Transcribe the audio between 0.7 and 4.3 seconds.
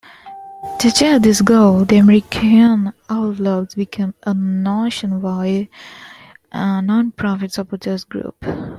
To achieve this goal the American Outlaws became